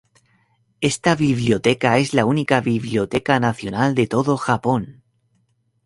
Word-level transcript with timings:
Esta 0.79 1.15
biblioteca, 1.15 1.99
es 1.99 2.15
la 2.15 2.25
única 2.25 2.59
biblioteca 2.59 3.39
nacional 3.39 3.93
de 3.93 4.07
todo 4.07 4.35
Japón. 4.35 5.03